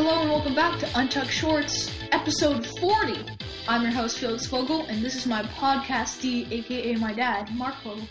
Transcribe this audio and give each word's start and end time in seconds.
Hello 0.00 0.20
and 0.20 0.30
welcome 0.30 0.54
back 0.54 0.78
to 0.78 0.88
Untucked 0.96 1.32
Shorts, 1.32 1.90
episode 2.12 2.64
40. 2.78 3.16
I'm 3.66 3.82
your 3.82 3.90
host, 3.90 4.20
Felix 4.20 4.46
Vogel, 4.46 4.86
and 4.86 5.04
this 5.04 5.16
is 5.16 5.26
my 5.26 5.42
podcastee, 5.42 6.48
aka 6.52 6.94
my 6.94 7.12
dad, 7.12 7.52
Mark 7.56 7.74
Vogel. 7.82 8.06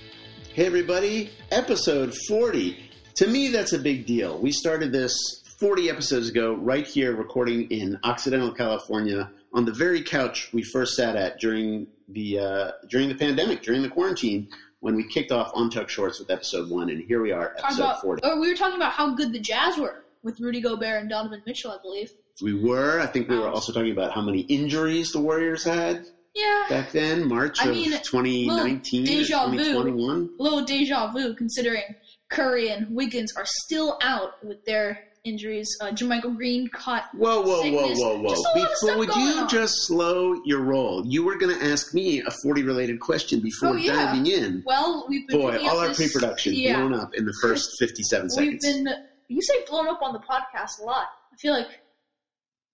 Hey, 0.54 0.65
everybody, 0.65 1.29
episode 1.50 2.14
40. 2.28 2.78
To 3.15 3.28
me, 3.28 3.47
that's 3.47 3.71
a 3.71 3.79
big 3.79 4.05
deal. 4.05 4.38
We 4.38 4.52
started 4.52 4.92
this 4.92 5.18
40 5.61 5.89
episodes 5.89 6.28
ago, 6.28 6.55
right 6.55 6.86
here, 6.86 7.15
recording 7.15 7.71
in 7.71 7.97
Occidental, 8.04 8.51
California, 8.51 9.32
on 9.54 9.64
the 9.64 9.71
very 9.71 10.04
couch 10.04 10.50
we 10.51 10.64
first 10.64 10.93
sat 10.93 11.15
at 11.15 11.39
during 11.39 11.88
the 12.10 12.38
uh, 12.38 12.71
during 12.89 13.07
the 13.07 13.15
pandemic, 13.15 13.64
during 13.64 13.82
the 13.82 13.89
quarantine, 13.89 14.50
when 14.82 14.93
we 14.93 15.07
kicked 15.07 15.32
off 15.32 15.54
Untucked 15.56 15.89
Shorts 15.89 16.19
with 16.19 16.29
episode 16.32 16.69
one, 16.69 16.89
and 16.89 17.01
here 17.01 17.21
we 17.21 17.32
are, 17.32 17.56
episode 17.57 17.83
about, 17.83 18.01
40. 18.01 18.28
or 18.28 18.42
we 18.42 18.50
were 18.50 18.57
talking 18.57 18.75
about 18.75 18.92
how 18.92 19.15
good 19.15 19.32
the 19.32 19.39
Jazz 19.39 19.78
were 19.78 20.04
with 20.27 20.39
Rudy 20.41 20.59
Gobert 20.61 20.99
and 21.01 21.09
Donovan 21.09 21.41
Mitchell, 21.47 21.71
I 21.71 21.77
believe. 21.81 22.09
We 22.41 22.54
were. 22.54 22.99
I 22.99 23.07
think 23.07 23.29
we 23.29 23.39
were 23.39 23.47
also 23.47 23.71
talking 23.71 23.91
about 23.93 24.11
how 24.11 24.21
many 24.21 24.41
injuries 24.41 25.11
the 25.13 25.19
Warriors 25.19 25.63
had 25.63 26.05
Yeah, 26.36 26.65
back 26.69 26.91
then, 26.91 27.27
March 27.27 27.59
I 27.61 27.69
of 27.69 27.75
mean, 27.75 27.91
2019 27.91 29.03
or 29.03 29.05
deja 29.05 29.45
vu. 29.50 29.57
2021. 29.57 30.29
a 30.39 30.43
little 30.43 30.63
deja 30.65 31.11
vu 31.11 31.33
considering 31.33 31.83
Curry 32.30 32.69
and 32.69 32.94
Wiggins 32.95 33.33
are 33.36 33.45
still 33.45 33.97
out 34.03 34.33
with 34.45 34.63
their 34.66 35.00
injuries. 35.23 35.67
Uh, 35.81 35.88
JaMychal 35.88 36.36
Green 36.36 36.67
caught. 36.67 37.05
Whoa, 37.16 37.41
whoa, 37.41 37.61
Sickness. 37.64 38.00
whoa, 38.00 38.17
whoa, 38.17 38.22
whoa! 38.22 38.30
Just 38.30 38.45
a 38.45 38.58
lot 38.59 38.66
of 38.66 38.69
Before, 38.81 38.97
would 39.00 39.16
you 39.16 39.39
on. 39.41 39.50
just 39.50 39.88
slow 39.88 40.36
your 40.45 40.61
roll? 40.61 41.05
You 41.08 41.23
were 41.25 41.38
going 41.38 41.58
to 41.58 41.66
ask 41.66 41.94
me 41.94 42.22
a 42.22 42.31
forty-related 42.44 43.00
question 43.00 43.39
before 43.39 43.69
Oh, 43.69 43.73
yeah. 43.75 43.94
diving 43.94 44.28
in. 44.28 44.61
Well, 44.66 45.06
we've 45.09 45.28
been 45.28 45.39
Boy, 45.41 45.58
all 45.67 45.80
our 45.80 45.88
this- 45.88 45.97
pre-production 45.97 46.53
Yeah. 46.53 46.78
blown 46.80 46.94
up 46.94 47.16
in 47.16 47.25
the 47.25 47.34
first 47.41 47.72
fifty-seven 47.80 48.30
We've 48.38 48.62
seconds. 48.62 48.66
been. 48.66 48.88
You 49.28 49.42
say 49.42 49.66
blown 49.70 49.88
up 49.88 50.02
on 50.02 50.14
the 50.14 50.20
podcast 50.20 50.80
a 50.81 50.83
lot. 50.83 51.08
I 51.33 51.38
feel 51.38 51.53
like. 51.53 51.67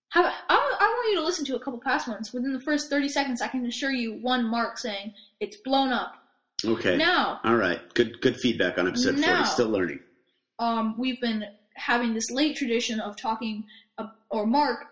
How, 0.10 0.24
I, 0.26 0.32
I 0.50 0.86
want 0.86 1.10
you 1.12 1.16
to 1.20 1.26
listen 1.26 1.44
to 1.46 1.56
a 1.56 1.60
couple 1.60 1.80
past 1.80 2.08
ones. 2.08 2.32
Within 2.32 2.54
the 2.54 2.60
first 2.60 2.88
30 2.92 3.10
seconds, 3.10 3.42
I 3.42 3.48
can 3.48 3.66
assure 3.66 3.90
you 3.92 4.14
one 4.22 4.46
mark 4.46 4.78
saying 4.78 5.12
it's 5.40 5.58
blown 5.66 5.92
up. 5.92 6.14
okay, 6.64 6.98
Now, 6.98 7.40
all 7.44 7.56
right, 7.56 7.82
good, 7.96 8.22
good 8.22 8.38
feedback 8.38 8.78
on 8.78 8.88
episode 8.88 9.18
Now. 9.18 9.38
forty. 9.38 9.50
Still 9.50 9.70
learning. 9.70 10.00
um, 10.60 10.96
we've 11.00 11.20
been 11.20 11.44
having 11.76 12.14
this 12.14 12.30
late 12.30 12.56
tradition 12.56 13.00
of 13.00 13.18
talking, 13.18 13.64
uh, 13.98 14.06
or 14.30 14.46
Mark 14.46 14.86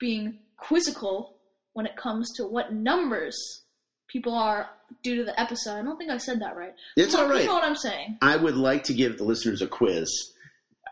being 0.00 0.40
quizzical 0.56 1.36
when 1.74 1.86
it 1.86 1.94
comes 1.96 2.32
to 2.32 2.44
what 2.44 2.72
numbers 2.72 3.62
people 4.08 4.34
are 4.34 4.68
due 5.04 5.14
to 5.14 5.24
the 5.24 5.40
episode. 5.40 5.78
I 5.78 5.82
don't 5.82 5.96
think 5.96 6.10
I 6.10 6.16
said 6.16 6.40
that 6.40 6.56
right. 6.56 6.74
It's 6.96 7.12
Mark, 7.14 7.26
all 7.28 7.32
right. 7.32 7.42
You 7.42 7.46
know 7.46 7.54
what 7.54 7.62
I'm 7.64 7.76
saying? 7.76 8.18
I 8.20 8.34
would 8.36 8.56
like 8.56 8.82
to 8.84 8.94
give 8.94 9.16
the 9.16 9.22
listeners 9.24 9.62
a 9.62 9.68
quiz. 9.68 10.32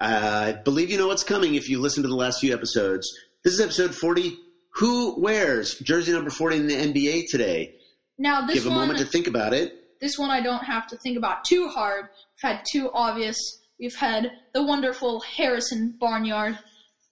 I 0.00 0.52
believe 0.52 0.90
you 0.90 0.98
know 0.98 1.08
what's 1.08 1.24
coming 1.24 1.54
if 1.54 1.68
you 1.68 1.80
listen 1.80 2.02
to 2.02 2.08
the 2.08 2.14
last 2.14 2.40
few 2.40 2.54
episodes. 2.54 3.08
This 3.44 3.54
is 3.54 3.60
episode 3.60 3.94
forty. 3.94 4.38
Who 4.74 5.20
wears 5.20 5.78
jersey 5.80 6.12
number 6.12 6.30
forty 6.30 6.56
in 6.56 6.66
the 6.68 6.74
NBA 6.74 7.24
today? 7.30 7.74
Now 8.18 8.46
this 8.46 8.56
Give 8.56 8.66
a 8.66 8.68
one, 8.70 8.78
moment 8.78 8.98
to 9.00 9.04
think 9.04 9.26
about 9.26 9.52
it. 9.54 9.74
this 10.00 10.18
one 10.18 10.30
I 10.30 10.40
don't 10.40 10.62
have 10.64 10.86
to 10.88 10.96
think 10.96 11.16
about 11.18 11.44
too 11.44 11.68
hard. 11.68 12.04
We've 12.42 12.50
had 12.52 12.62
two 12.70 12.90
obvious. 12.92 13.36
We've 13.80 13.94
had 13.94 14.30
the 14.54 14.62
wonderful 14.62 15.20
Harrison 15.20 15.96
Barnyard. 16.00 16.58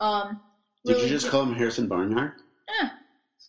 Um, 0.00 0.41
Did 0.84 0.93
really 0.95 1.05
you 1.05 1.11
just 1.11 1.27
good- 1.27 1.31
call 1.33 1.43
him 1.45 1.55
Harrison 1.55 1.89
Barnard? 1.89 2.33
Eh, 2.83 2.89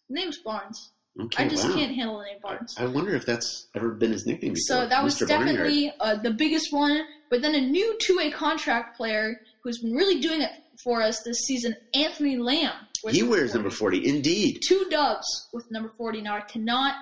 name's 0.09 0.37
Barnes. 0.39 0.91
Okay, 1.19 1.45
I 1.45 1.47
just 1.47 1.67
wow. 1.67 1.73
can't 1.73 1.95
handle 1.95 2.19
the 2.19 2.25
name 2.25 2.37
Barnes. 2.43 2.75
I 2.77 2.85
wonder 2.85 3.15
if 3.15 3.25
that's 3.25 3.67
ever 3.75 3.89
been 3.89 4.11
his 4.11 4.27
nickname 4.27 4.53
before. 4.53 4.83
So 4.83 4.87
that 4.87 5.03
was 5.03 5.15
Mr. 5.15 5.27
Definitely 5.27 5.91
uh, 5.99 6.15
the 6.17 6.31
biggest 6.31 6.71
one. 6.71 7.01
But 7.29 7.41
then 7.41 7.55
a 7.55 7.61
new 7.61 7.97
two-way 7.99 8.31
contract 8.31 8.97
player 8.97 9.41
who's 9.61 9.79
been 9.79 9.93
really 9.93 10.21
doing 10.21 10.41
it 10.41 10.51
for 10.83 11.01
us 11.01 11.23
this 11.23 11.39
season, 11.39 11.75
Anthony 11.93 12.37
Lamb. 12.37 12.73
He 13.09 13.23
wears 13.23 13.53
number 13.53 13.69
40. 13.69 14.07
Indeed. 14.07 14.61
Two 14.67 14.85
dubs 14.89 15.47
with 15.53 15.69
number 15.71 15.89
40. 15.97 16.21
Now 16.21 16.35
I 16.35 16.41
cannot 16.41 16.95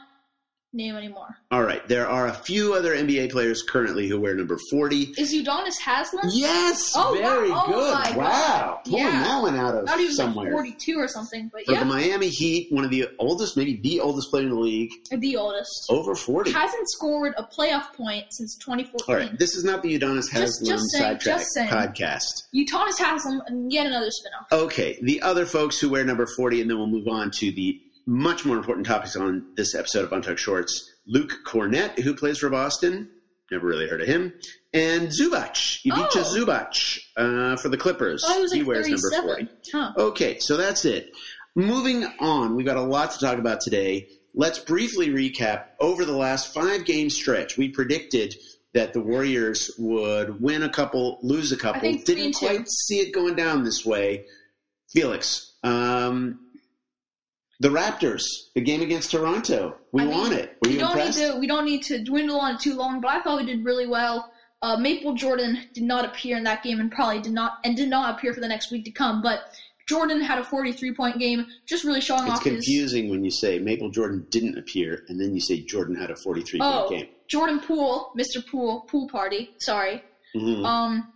name 0.75 0.95
anymore. 0.95 1.37
All 1.51 1.63
right. 1.63 1.85
There 1.87 2.07
are 2.07 2.27
a 2.27 2.33
few 2.33 2.73
other 2.73 2.93
NBA 2.95 3.31
players 3.31 3.63
currently 3.63 4.07
who 4.07 4.19
wear 4.19 4.35
number 4.35 4.57
40. 4.69 5.13
Is 5.17 5.33
Udonis 5.33 5.79
Haslem? 5.83 6.29
Yes. 6.33 6.91
Oh, 6.95 7.13
very 7.17 7.49
wow. 7.49 7.63
Oh, 7.65 7.71
good. 7.71 7.93
God. 7.93 8.15
wow. 8.17 8.81
Pulling 8.85 9.03
Yeah. 9.03 9.23
that 9.23 9.41
one 9.41 9.55
out 9.57 9.75
of 9.75 9.83
was 9.99 10.15
somewhere. 10.17 10.45
like 10.45 10.53
42 10.53 10.97
or 10.99 11.07
something, 11.07 11.49
but 11.53 11.65
For 11.65 11.71
yeah, 11.73 11.79
the 11.79 11.85
Miami 11.85 12.29
Heat, 12.29 12.71
one 12.71 12.83
of 12.83 12.91
the 12.91 13.07
oldest, 13.19 13.55
maybe 13.57 13.79
the 13.81 13.99
oldest 14.01 14.29
player 14.29 14.43
in 14.43 14.49
the 14.49 14.55
league, 14.59 14.91
the 15.11 15.37
oldest. 15.37 15.85
over 15.89 16.13
40. 16.15 16.51
Hasn't 16.51 16.89
scored 16.89 17.33
a 17.37 17.43
playoff 17.43 17.93
point 17.93 18.25
since 18.31 18.55
2014. 18.57 19.05
All 19.07 19.15
right. 19.21 19.39
This 19.39 19.55
is 19.55 19.63
not 19.63 19.81
the 19.81 19.97
Udonis 19.97 20.29
Haslem 20.29 20.67
just 20.67 20.91
saying, 20.91 21.03
sidetrack 21.03 21.19
just 21.39 21.53
saying. 21.53 21.69
podcast. 21.69 22.43
Udonis 22.53 22.97
Haslem, 22.99 23.41
and 23.47 23.71
yet 23.71 23.85
another 23.87 24.07
spinoff. 24.09 24.57
Okay, 24.57 24.99
the 25.01 25.21
other 25.21 25.45
folks 25.45 25.79
who 25.79 25.89
wear 25.89 26.03
number 26.03 26.25
40, 26.25 26.61
and 26.61 26.69
then 26.69 26.77
we'll 26.77 26.87
move 26.87 27.07
on 27.07 27.31
to 27.31 27.51
the 27.51 27.79
much 28.05 28.45
more 28.45 28.57
important 28.57 28.85
topics 28.85 29.15
on 29.15 29.45
this 29.55 29.73
episode 29.75 30.03
of 30.05 30.11
Untucked 30.13 30.39
Shorts. 30.39 30.91
Luke 31.07 31.33
Kornet, 31.45 31.99
who 31.99 32.15
plays 32.15 32.39
for 32.39 32.49
Boston, 32.49 33.09
never 33.51 33.65
really 33.67 33.87
heard 33.87 34.01
of 34.01 34.07
him, 34.07 34.33
and 34.73 35.09
Zubac, 35.09 35.79
Ivica 35.85 36.19
Oh. 36.19 36.33
Zubac, 36.35 36.99
uh, 37.15 37.55
for 37.57 37.69
the 37.69 37.77
Clippers. 37.77 38.23
Thought 38.25 38.35
he 38.37 38.41
was 38.41 38.51
he 38.51 38.59
like 38.59 38.67
wears 38.67 38.87
number 38.87 39.09
37. 39.11 39.47
40. 39.47 39.49
Huh. 39.71 39.93
Okay, 39.97 40.37
so 40.39 40.57
that's 40.57 40.85
it. 40.85 41.11
Moving 41.55 42.03
on, 42.19 42.55
we've 42.55 42.65
got 42.65 42.77
a 42.77 42.81
lot 42.81 43.11
to 43.11 43.19
talk 43.19 43.37
about 43.37 43.61
today. 43.61 44.09
Let's 44.33 44.59
briefly 44.59 45.09
recap 45.09 45.65
over 45.79 46.03
the 46.03 46.17
last 46.17 46.53
five 46.53 46.85
game 46.85 47.09
stretch. 47.09 47.57
We 47.57 47.69
predicted 47.69 48.35
that 48.73 48.91
the 48.91 48.99
Warriors 48.99 49.71
would 49.77 50.41
win 50.41 50.61
a 50.63 50.69
couple, 50.69 51.19
lose 51.23 51.53
a 51.53 51.57
couple. 51.57 51.93
Didn't 52.03 52.33
quite 52.33 52.67
see 52.67 52.99
it 52.99 53.13
going 53.13 53.35
down 53.35 53.63
this 53.63 53.85
way. 53.85 54.25
Felix, 54.91 55.53
um, 55.63 56.39
the 57.59 57.69
Raptors, 57.69 58.23
the 58.53 58.61
game 58.61 58.81
against 58.81 59.11
Toronto, 59.11 59.75
we 59.91 60.01
I 60.01 60.05
mean, 60.05 60.17
won 60.17 60.33
it. 60.33 60.57
Were 60.63 60.69
we 60.69 60.73
you 60.73 60.79
don't 60.79 60.91
impressed? 60.91 61.17
need 61.19 61.31
to 61.31 61.39
we 61.39 61.47
don't 61.47 61.65
need 61.65 61.83
to 61.83 62.03
dwindle 62.03 62.39
on 62.39 62.55
it 62.55 62.61
too 62.61 62.73
long, 62.75 63.01
but 63.01 63.09
I 63.11 63.21
thought 63.21 63.37
we 63.39 63.45
did 63.45 63.63
really 63.63 63.87
well. 63.87 64.31
Uh, 64.61 64.77
Maple 64.77 65.13
Jordan 65.13 65.59
did 65.73 65.83
not 65.83 66.05
appear 66.05 66.37
in 66.37 66.43
that 66.45 66.63
game 66.63 66.79
and 66.79 66.91
probably 66.91 67.21
did 67.21 67.33
not 67.33 67.59
and 67.63 67.75
did 67.77 67.89
not 67.89 68.17
appear 68.17 68.33
for 68.33 68.39
the 68.41 68.47
next 68.47 68.71
week 68.71 68.85
to 68.85 68.91
come. 68.91 69.21
But 69.21 69.41
Jordan 69.87 70.19
had 70.21 70.39
a 70.39 70.43
43 70.43 70.93
point 70.95 71.19
game, 71.19 71.45
just 71.67 71.83
really 71.83 72.01
showing 72.01 72.23
it's 72.23 72.31
off 72.31 72.45
It's 72.47 72.55
confusing 72.55 73.09
when 73.09 73.23
you 73.23 73.29
say 73.31 73.59
Maple 73.59 73.89
Jordan 73.89 74.25
didn't 74.31 74.57
appear, 74.57 75.03
and 75.07 75.19
then 75.19 75.33
you 75.35 75.39
say 75.41 75.61
Jordan 75.61 75.95
had 75.95 76.09
a 76.09 76.15
43 76.15 76.59
Oh, 76.63 76.85
point 76.87 76.99
game. 77.01 77.09
Jordan 77.27 77.59
Poole, 77.59 78.11
Mr. 78.17 78.45
Poole, 78.45 78.81
Pool 78.89 79.07
Party. 79.07 79.51
Sorry. 79.59 80.01
Mhm. 80.35 80.65
Um, 80.65 81.13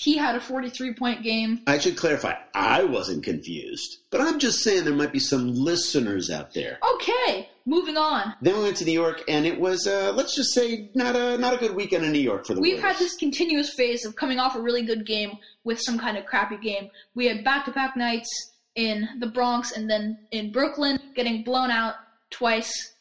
he 0.00 0.16
had 0.16 0.34
a 0.34 0.40
43 0.40 0.94
point 0.94 1.22
game. 1.22 1.60
I 1.66 1.78
should 1.78 1.98
clarify, 1.98 2.32
I 2.54 2.84
wasn't 2.84 3.22
confused, 3.22 3.98
but 4.08 4.22
I'm 4.22 4.38
just 4.38 4.60
saying 4.60 4.84
there 4.84 4.94
might 4.94 5.12
be 5.12 5.18
some 5.18 5.54
listeners 5.54 6.30
out 6.30 6.54
there. 6.54 6.78
Okay, 6.94 7.50
moving 7.66 7.98
on. 7.98 8.32
Then 8.40 8.56
we 8.56 8.62
went 8.62 8.78
to 8.78 8.86
New 8.86 8.92
York, 8.92 9.22
and 9.28 9.44
it 9.44 9.60
was, 9.60 9.86
uh, 9.86 10.14
let's 10.16 10.34
just 10.34 10.54
say, 10.54 10.88
not 10.94 11.16
a 11.16 11.36
not 11.36 11.52
a 11.52 11.58
good 11.58 11.74
weekend 11.74 12.06
in 12.06 12.12
New 12.12 12.18
York 12.18 12.46
for 12.46 12.54
the 12.54 12.62
We've 12.62 12.80
had 12.80 12.96
this 12.96 13.14
continuous 13.16 13.74
phase 13.74 14.06
of 14.06 14.16
coming 14.16 14.38
off 14.38 14.56
a 14.56 14.60
really 14.62 14.82
good 14.82 15.04
game 15.04 15.32
with 15.64 15.78
some 15.78 15.98
kind 15.98 16.16
of 16.16 16.24
crappy 16.24 16.56
game. 16.56 16.88
We 17.14 17.26
had 17.26 17.44
back 17.44 17.66
to 17.66 17.70
back 17.70 17.94
nights 17.94 18.52
in 18.76 19.06
the 19.18 19.26
Bronx 19.26 19.72
and 19.72 19.90
then 19.90 20.18
in 20.30 20.50
Brooklyn, 20.50 20.98
getting 21.14 21.44
blown 21.44 21.70
out 21.70 21.96
twice 22.30 22.94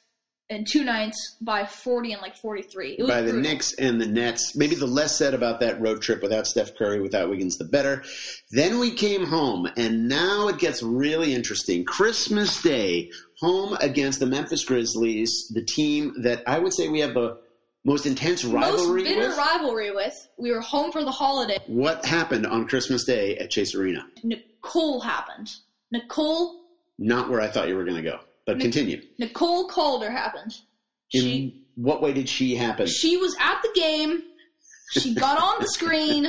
in 0.50 0.66
two 0.66 0.84
nights 0.84 1.36
by 1.42 1.66
40 1.66 2.14
and 2.14 2.22
like 2.22 2.36
43. 2.36 2.96
It 2.98 3.02
was 3.04 3.10
by 3.10 3.22
the 3.22 3.32
brutal. 3.32 3.42
Knicks 3.42 3.74
and 3.74 4.02
the 4.02 4.08
Nets. 4.08 4.56
Maybe 4.56 4.76
the 4.76 4.88
less 4.88 5.16
said 5.18 5.34
about 5.34 5.60
that 5.60 5.80
road 5.80 6.02
trip 6.02 6.22
without 6.22 6.48
Steph 6.48 6.76
Curry, 6.76 7.00
without 7.00 7.30
Wiggins, 7.30 7.58
the 7.58 7.66
better. 7.66 8.04
Then 8.52 8.80
we 8.80 8.92
came 8.92 9.26
home, 9.26 9.70
and 9.78 10.08
now 10.09 10.48
it 10.48 10.58
gets 10.58 10.82
really 10.82 11.34
interesting. 11.36 11.86
Christmas 11.86 12.62
Day, 12.62 13.12
home 13.40 13.78
against 13.80 14.20
the 14.20 14.26
Memphis 14.26 14.66
Grizzlies, 14.66 15.52
the 15.53 15.64
team 15.64 16.14
that 16.23 16.44
I 16.47 16.59
would 16.59 16.73
say 16.73 16.90
we 16.90 17.02
have 17.02 17.14
the 17.14 17.38
most 17.85 18.06
intense 18.06 18.44
rivalry 18.44 19.03
Most 19.03 19.16
bitter 19.16 19.28
with. 19.29 19.38
rivalry 19.38 19.91
with. 19.91 20.28
We 20.38 20.52
were 20.52 20.62
home 20.62 20.91
for 20.91 21.03
the 21.03 21.12
holiday. 21.12 21.59
what 21.68 22.03
happened 22.06 22.46
on 22.46 22.68
Christmas 22.68 23.06
Day 23.06 23.38
at 23.38 23.50
Chase 23.52 23.73
Arena? 23.76 24.06
Nicole 24.23 25.00
happened. 25.00 25.52
Nicole 25.91 26.59
Not 26.97 27.29
where 27.29 27.40
I 27.40 27.47
thought 27.47 27.68
you 27.70 27.76
were 27.76 27.85
going 27.85 27.96
to 27.96 28.02
go, 28.03 28.20
but 28.49 28.57
Nic- 28.57 28.63
continue. 28.73 29.01
Nicole 29.17 29.67
Calder 29.69 30.09
happened. 30.11 30.53
In 31.13 31.22
She 31.22 31.61
what 31.75 32.01
way 32.01 32.13
did 32.13 32.28
she 32.29 32.55
happen? 32.55 32.87
she 32.87 33.17
was 33.17 33.35
at 33.40 33.61
the 33.61 33.72
game. 33.79 34.23
She 34.91 35.13
got 35.13 35.37
on 35.41 35.61
the 35.61 35.67
screen. 35.67 36.28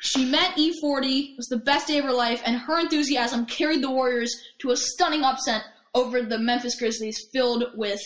She 0.00 0.24
met 0.24 0.56
E40. 0.56 1.32
It 1.32 1.36
was 1.36 1.46
the 1.48 1.58
best 1.58 1.88
day 1.88 1.98
of 1.98 2.04
her 2.04 2.12
life, 2.12 2.40
and 2.44 2.56
her 2.56 2.78
enthusiasm 2.80 3.44
carried 3.46 3.82
the 3.82 3.90
Warriors 3.90 4.34
to 4.60 4.70
a 4.70 4.76
stunning 4.76 5.22
upset 5.24 5.62
over 5.94 6.22
the 6.22 6.38
Memphis 6.38 6.78
Grizzlies, 6.78 7.18
filled 7.32 7.64
with 7.74 8.00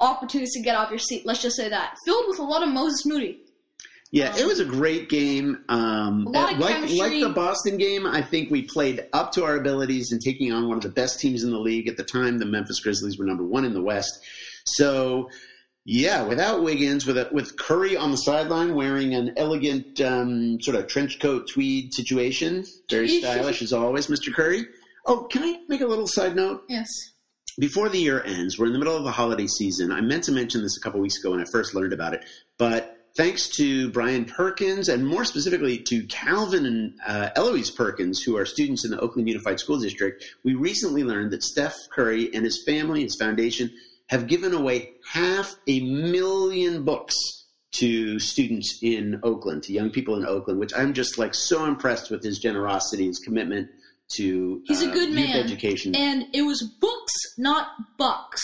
opportunities 0.00 0.52
to 0.54 0.62
get 0.62 0.76
off 0.76 0.90
your 0.90 0.98
seat. 0.98 1.26
Let's 1.26 1.42
just 1.42 1.56
say 1.56 1.68
that. 1.68 1.96
Filled 2.06 2.26
with 2.28 2.38
a 2.38 2.42
lot 2.44 2.62
of 2.62 2.68
Moses 2.68 3.04
Moody. 3.04 3.40
Yeah, 4.10 4.34
it 4.36 4.46
was 4.46 4.58
a 4.58 4.64
great 4.64 5.08
game. 5.10 5.58
Um, 5.68 6.26
A 6.26 6.30
lot 6.30 6.52
of 6.54 6.58
like, 6.58 6.90
like 6.90 7.20
the 7.20 7.32
Boston 7.34 7.76
game, 7.76 8.06
I 8.06 8.22
think 8.22 8.50
we 8.50 8.62
played 8.62 9.06
up 9.12 9.32
to 9.32 9.44
our 9.44 9.56
abilities 9.56 10.12
in 10.12 10.18
taking 10.18 10.50
on 10.52 10.66
one 10.66 10.78
of 10.78 10.82
the 10.82 10.88
best 10.88 11.20
teams 11.20 11.44
in 11.44 11.50
the 11.50 11.58
league 11.58 11.88
at 11.88 11.96
the 11.98 12.04
time. 12.04 12.38
The 12.38 12.46
Memphis 12.46 12.80
Grizzlies 12.80 13.18
were 13.18 13.26
number 13.26 13.44
one 13.44 13.64
in 13.66 13.74
the 13.74 13.82
West. 13.82 14.18
So 14.64 15.28
Yeah, 15.84 16.22
without 16.22 16.62
Wiggins, 16.62 17.06
with 17.06 17.16
a, 17.18 17.28
with 17.32 17.56
Curry 17.58 17.96
on 17.96 18.10
the 18.10 18.16
sideline 18.18 18.74
wearing 18.74 19.14
an 19.14 19.32
elegant 19.36 20.00
um, 20.00 20.60
sort 20.60 20.76
of 20.76 20.86
trench 20.86 21.18
coat 21.18 21.48
tweed 21.48 21.92
situation, 21.94 22.64
very 22.90 23.08
stylish 23.08 23.62
as 23.62 23.72
always, 23.72 24.06
Mr. 24.06 24.32
Curry. 24.32 24.66
Oh, 25.06 25.24
can 25.30 25.42
I 25.42 25.60
make 25.68 25.80
a 25.80 25.86
little 25.86 26.06
side 26.06 26.36
note? 26.36 26.64
Yes. 26.68 26.88
Before 27.58 27.88
the 27.88 27.98
year 27.98 28.22
ends, 28.22 28.58
we're 28.58 28.66
in 28.66 28.72
the 28.72 28.78
middle 28.78 28.96
of 28.96 29.04
the 29.04 29.10
holiday 29.10 29.46
season. 29.46 29.90
I 29.90 30.00
meant 30.02 30.24
to 30.24 30.32
mention 30.32 30.62
this 30.62 30.76
a 30.76 30.80
couple 30.80 31.00
weeks 31.00 31.18
ago 31.18 31.30
when 31.30 31.40
I 31.40 31.44
first 31.50 31.74
learned 31.74 31.92
about 31.94 32.14
it, 32.14 32.24
but 32.58 32.97
thanks 33.18 33.48
to 33.48 33.90
Brian 33.90 34.24
Perkins 34.24 34.88
and 34.88 35.04
more 35.04 35.24
specifically 35.24 35.76
to 35.88 36.06
Calvin 36.06 36.64
and 36.64 36.94
uh, 37.04 37.30
Eloise 37.34 37.68
Perkins, 37.68 38.22
who 38.22 38.36
are 38.36 38.46
students 38.46 38.84
in 38.84 38.92
the 38.92 39.00
Oakland 39.00 39.26
Unified 39.28 39.58
School 39.58 39.80
District, 39.80 40.24
we 40.44 40.54
recently 40.54 41.02
learned 41.02 41.32
that 41.32 41.42
Steph 41.42 41.74
Curry 41.92 42.32
and 42.32 42.44
his 42.44 42.62
family, 42.64 43.02
his 43.02 43.16
foundation, 43.16 43.72
have 44.06 44.28
given 44.28 44.54
away 44.54 44.92
half 45.04 45.56
a 45.66 45.80
million 45.80 46.84
books 46.84 47.16
to 47.72 48.20
students 48.20 48.78
in 48.82 49.18
Oakland, 49.24 49.64
to 49.64 49.72
young 49.72 49.90
people 49.90 50.14
in 50.14 50.24
Oakland, 50.24 50.60
which 50.60 50.72
I'm 50.76 50.94
just 50.94 51.18
like 51.18 51.34
so 51.34 51.64
impressed 51.64 52.12
with 52.12 52.22
his 52.22 52.38
generosity, 52.38 53.06
his 53.06 53.18
commitment 53.18 53.68
to 54.14 54.62
He's 54.64 54.84
a 54.84 54.90
uh, 54.90 54.94
good 54.94 55.12
man. 55.12 55.36
education. 55.36 55.96
And 55.96 56.26
it 56.32 56.42
was 56.42 56.62
books, 56.62 57.12
not 57.36 57.66
bucks. 57.98 58.42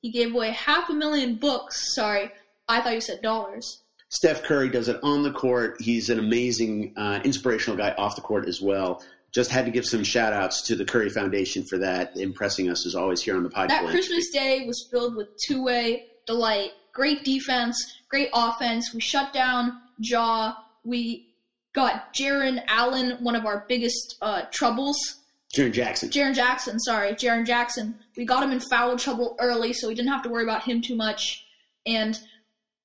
He 0.00 0.12
gave 0.12 0.32
away 0.32 0.52
half 0.52 0.88
a 0.90 0.94
million 0.94 1.34
books. 1.34 1.92
Sorry, 1.96 2.30
I 2.68 2.80
thought 2.80 2.94
you 2.94 3.00
said 3.00 3.20
dollars. 3.20 3.82
Steph 4.08 4.42
Curry 4.42 4.68
does 4.68 4.88
it 4.88 4.98
on 5.02 5.22
the 5.22 5.32
court. 5.32 5.76
He's 5.80 6.10
an 6.10 6.18
amazing, 6.18 6.94
uh, 6.96 7.20
inspirational 7.24 7.76
guy 7.76 7.94
off 7.98 8.14
the 8.14 8.22
court 8.22 8.48
as 8.48 8.60
well. 8.60 9.02
Just 9.32 9.50
had 9.50 9.64
to 9.64 9.70
give 9.70 9.84
some 9.84 10.04
shout 10.04 10.32
outs 10.32 10.62
to 10.62 10.76
the 10.76 10.84
Curry 10.84 11.10
Foundation 11.10 11.64
for 11.64 11.78
that, 11.78 12.16
impressing 12.16 12.70
us 12.70 12.86
as 12.86 12.94
always 12.94 13.20
here 13.20 13.36
on 13.36 13.42
the 13.42 13.50
podcast. 13.50 13.68
That 13.68 13.90
Christmas 13.90 14.30
Day 14.30 14.64
was 14.66 14.88
filled 14.90 15.16
with 15.16 15.28
two 15.46 15.62
way 15.62 16.06
delight. 16.26 16.70
Great 16.92 17.24
defense, 17.24 18.00
great 18.08 18.30
offense. 18.32 18.94
We 18.94 19.00
shut 19.00 19.32
down 19.32 19.80
Jaw. 20.00 20.56
We 20.84 21.34
got 21.74 22.14
Jaron 22.14 22.62
Allen, 22.68 23.22
one 23.22 23.36
of 23.36 23.44
our 23.44 23.66
biggest 23.68 24.16
uh, 24.22 24.42
troubles. 24.50 24.96
Jaren 25.54 25.72
Jackson. 25.72 26.08
Jaren 26.08 26.34
Jackson, 26.34 26.78
sorry, 26.80 27.12
Jaren 27.12 27.46
Jackson. 27.46 27.98
We 28.16 28.24
got 28.24 28.42
him 28.42 28.52
in 28.52 28.60
foul 28.60 28.96
trouble 28.96 29.36
early, 29.40 29.72
so 29.72 29.88
we 29.88 29.94
didn't 29.94 30.10
have 30.10 30.22
to 30.22 30.28
worry 30.28 30.44
about 30.44 30.62
him 30.62 30.80
too 30.80 30.96
much. 30.96 31.44
And 31.86 32.18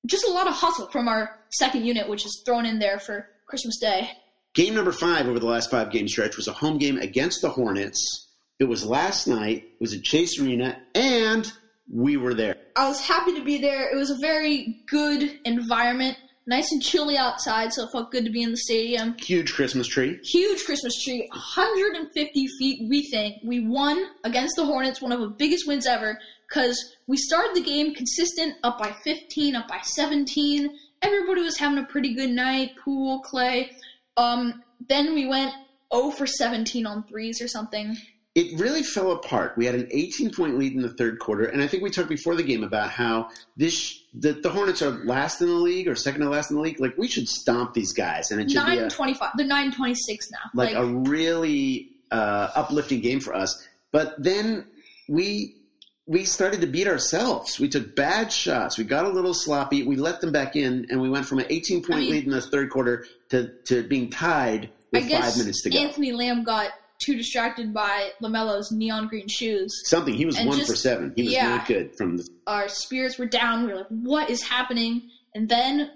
just 0.06 0.26
a 0.26 0.30
lot 0.30 0.48
of 0.48 0.54
hustle 0.54 0.88
from 0.90 1.08
our 1.08 1.38
second 1.50 1.84
unit, 1.84 2.08
which 2.08 2.24
is 2.26 2.42
thrown 2.44 2.66
in 2.66 2.78
there 2.78 2.98
for 2.98 3.28
Christmas 3.46 3.78
Day. 3.78 4.10
Game 4.54 4.74
number 4.74 4.92
five 4.92 5.26
over 5.28 5.38
the 5.38 5.46
last 5.46 5.70
five 5.70 5.90
game 5.90 6.08
stretch 6.08 6.36
was 6.36 6.48
a 6.48 6.52
home 6.52 6.78
game 6.78 6.98
against 6.98 7.40
the 7.40 7.48
Hornets. 7.48 8.28
It 8.58 8.64
was 8.64 8.84
last 8.84 9.26
night. 9.26 9.64
It 9.64 9.80
was 9.80 9.94
at 9.94 10.02
Chase 10.02 10.38
Arena, 10.40 10.78
and 10.94 11.50
we 11.90 12.16
were 12.16 12.34
there. 12.34 12.56
I 12.76 12.88
was 12.88 13.00
happy 13.00 13.34
to 13.34 13.44
be 13.44 13.58
there. 13.58 13.90
It 13.90 13.96
was 13.96 14.10
a 14.10 14.18
very 14.20 14.82
good 14.88 15.40
environment, 15.44 16.16
nice 16.46 16.70
and 16.70 16.82
chilly 16.82 17.16
outside, 17.16 17.72
so 17.72 17.84
it 17.84 17.92
felt 17.92 18.10
good 18.10 18.24
to 18.24 18.30
be 18.30 18.42
in 18.42 18.50
the 18.50 18.56
stadium. 18.56 19.16
Huge 19.18 19.52
Christmas 19.52 19.86
tree. 19.86 20.18
Huge 20.22 20.64
Christmas 20.64 21.02
tree, 21.02 21.28
150 21.32 22.46
feet. 22.58 22.88
We 22.88 23.10
think 23.10 23.36
we 23.44 23.66
won 23.66 24.04
against 24.24 24.56
the 24.56 24.64
Hornets, 24.64 25.00
one 25.00 25.12
of 25.12 25.20
the 25.20 25.28
biggest 25.28 25.66
wins 25.66 25.86
ever, 25.86 26.18
because 26.52 26.94
we 27.06 27.16
started 27.16 27.54
the 27.54 27.62
game 27.62 27.94
consistent, 27.94 28.56
up 28.62 28.78
by 28.78 28.92
15, 29.04 29.56
up 29.56 29.68
by 29.68 29.80
17. 29.82 30.78
Everybody 31.00 31.42
was 31.42 31.56
having 31.56 31.78
a 31.78 31.86
pretty 31.86 32.14
good 32.14 32.30
night. 32.30 32.72
Poole, 32.76 33.22
Klay. 33.22 33.70
Um, 34.16 34.62
then 34.88 35.14
we 35.14 35.26
went 35.26 35.52
0 35.94 36.10
for 36.10 36.26
17 36.26 36.86
on 36.86 37.04
threes 37.04 37.40
or 37.40 37.48
something. 37.48 37.96
It 38.34 38.58
really 38.58 38.82
fell 38.82 39.12
apart. 39.12 39.58
We 39.58 39.66
had 39.66 39.74
an 39.74 39.88
18 39.90 40.32
point 40.32 40.58
lead 40.58 40.72
in 40.72 40.80
the 40.80 40.88
third 40.94 41.18
quarter, 41.18 41.44
and 41.44 41.62
I 41.62 41.66
think 41.66 41.82
we 41.82 41.90
talked 41.90 42.08
before 42.08 42.34
the 42.34 42.42
game 42.42 42.64
about 42.64 42.88
how 42.90 43.28
this 43.58 44.00
the, 44.14 44.32
the 44.32 44.48
Hornets 44.48 44.80
are 44.80 45.04
last 45.04 45.42
in 45.42 45.48
the 45.48 45.54
league 45.54 45.86
or 45.86 45.94
second 45.94 46.22
to 46.22 46.30
last 46.30 46.50
in 46.50 46.56
the 46.56 46.62
league. 46.62 46.80
Like 46.80 46.96
we 46.96 47.08
should 47.08 47.28
stomp 47.28 47.74
these 47.74 47.92
guys, 47.92 48.30
and 48.30 48.40
it 48.40 48.50
should 48.50 48.64
Nine 48.64 48.78
be 48.78 48.84
a, 48.84 48.88
twenty 48.88 49.12
five. 49.12 49.32
They're 49.36 49.46
nine 49.46 49.70
twenty 49.70 49.94
six 49.94 50.30
now. 50.30 50.38
like 50.54 50.74
a 50.74 50.86
really 50.86 51.90
uh, 52.10 52.48
uplifting 52.54 53.00
game 53.00 53.20
for 53.20 53.34
us. 53.34 53.68
But 53.90 54.14
then 54.22 54.66
we 55.10 55.61
we 56.06 56.24
started 56.24 56.60
to 56.62 56.66
beat 56.66 56.88
ourselves. 56.88 57.60
We 57.60 57.68
took 57.68 57.94
bad 57.94 58.32
shots. 58.32 58.76
We 58.76 58.84
got 58.84 59.04
a 59.04 59.08
little 59.08 59.34
sloppy. 59.34 59.84
We 59.84 59.96
let 59.96 60.20
them 60.20 60.32
back 60.32 60.56
in, 60.56 60.86
and 60.90 61.00
we 61.00 61.08
went 61.08 61.26
from 61.26 61.38
an 61.38 61.46
18 61.48 61.82
point 61.82 61.94
I 61.94 62.00
mean- 62.00 62.10
lead 62.10 62.24
in 62.24 62.30
the 62.30 62.40
third 62.40 62.70
quarter 62.70 63.06
to, 63.30 63.52
to 63.66 63.82
being 63.84 64.10
tied 64.10 64.70
I 64.94 64.98
with 64.98 65.08
guess 65.08 65.24
five 65.30 65.38
minutes 65.38 65.62
to 65.62 65.70
go. 65.70 65.78
Anthony 65.78 66.12
Lamb 66.12 66.42
got 66.44 66.70
too 67.00 67.16
distracted 67.16 67.72
by 67.72 68.10
LaMelo's 68.20 68.70
neon 68.72 69.08
green 69.08 69.28
shoes. 69.28 69.82
Something. 69.86 70.14
He 70.14 70.26
was 70.26 70.38
and 70.38 70.48
one 70.48 70.58
just- 70.58 70.70
for 70.70 70.76
seven. 70.76 71.12
He 71.16 71.24
was 71.24 71.32
yeah. 71.32 71.52
really 71.52 71.64
good 71.66 71.96
from 71.96 72.16
the. 72.16 72.28
Our 72.46 72.68
spirits 72.68 73.18
were 73.18 73.26
down. 73.26 73.64
We 73.64 73.72
were 73.72 73.78
like, 73.78 73.88
"What 73.88 74.30
is 74.30 74.42
happening?" 74.42 75.10
And 75.34 75.48
then 75.48 75.90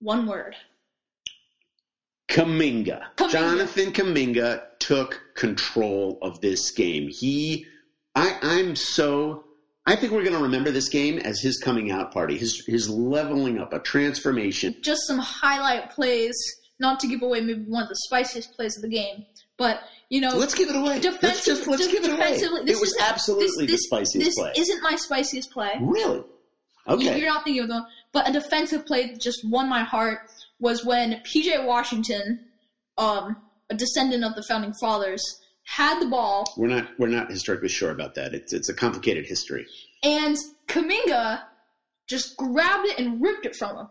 one 0.00 0.26
word. 0.26 0.54
Kaminga. 2.28 3.02
Kuminga. 3.16 3.30
Jonathan 3.30 3.92
Kuminga 3.92 4.62
took 4.78 5.20
control 5.34 6.18
of 6.22 6.40
this 6.40 6.70
game. 6.70 7.08
He, 7.08 7.66
I, 8.14 8.36
I'm 8.42 8.76
so. 8.76 9.44
I 9.84 9.96
think 9.96 10.12
we're 10.12 10.22
going 10.22 10.36
to 10.36 10.42
remember 10.42 10.70
this 10.70 10.88
game 10.88 11.18
as 11.18 11.40
his 11.40 11.58
coming 11.58 11.90
out 11.90 12.12
party, 12.12 12.38
his 12.38 12.64
his 12.66 12.88
leveling 12.88 13.58
up, 13.58 13.72
a 13.72 13.80
transformation. 13.80 14.76
Just 14.80 15.06
some 15.06 15.18
highlight 15.18 15.90
plays, 15.90 16.34
not 16.78 17.00
to 17.00 17.08
give 17.08 17.22
away 17.22 17.40
maybe 17.40 17.62
one 17.62 17.82
of 17.82 17.88
the 17.88 17.96
spiciest 17.96 18.54
plays 18.54 18.76
of 18.76 18.82
the 18.82 18.88
game, 18.88 19.24
but 19.58 19.80
you 20.08 20.20
know, 20.20 20.36
Let's 20.36 20.54
give 20.54 20.68
it 20.68 20.76
away. 20.76 21.00
Let's 21.00 21.44
just 21.44 21.66
let's 21.66 21.86
give 21.88 22.04
it 22.04 22.10
away. 22.10 22.16
defensively, 22.18 22.64
this 22.64 22.76
It 22.76 22.80
was 22.80 22.96
absolutely 23.00 23.66
this, 23.66 23.80
the 23.80 23.96
spiciest 23.96 24.26
this 24.26 24.34
play. 24.38 24.52
isn't 24.56 24.82
my 24.82 24.96
spiciest 24.96 25.50
play. 25.50 25.72
really? 25.80 26.22
Okay. 26.86 27.18
You're 27.18 27.28
not 27.28 27.44
thinking 27.44 27.62
of 27.62 27.68
the 27.68 27.82
but 28.12 28.28
a 28.28 28.32
defensive 28.32 28.84
play 28.86 29.06
that 29.06 29.20
just 29.20 29.48
won 29.48 29.68
my 29.68 29.82
heart 29.82 30.30
was 30.60 30.84
when 30.84 31.22
PJ 31.24 31.64
Washington, 31.64 32.40
um, 32.98 33.36
a 33.70 33.74
descendant 33.74 34.22
of 34.24 34.34
the 34.34 34.42
founding 34.42 34.74
fathers, 34.74 35.40
had 35.64 36.00
the 36.00 36.06
ball 36.06 36.52
we're 36.56 36.66
not 36.68 36.88
we're 36.98 37.06
not 37.08 37.30
historically 37.30 37.68
sure 37.68 37.90
about 37.90 38.14
that. 38.16 38.34
It's 38.34 38.52
it's 38.52 38.68
a 38.68 38.74
complicated 38.74 39.26
history. 39.26 39.66
and 40.02 40.36
Kuminga 40.68 41.42
just 42.08 42.36
grabbed 42.36 42.86
it 42.88 42.98
and 42.98 43.20
ripped 43.22 43.46
it 43.46 43.54
from 43.56 43.76
him. 43.76 43.88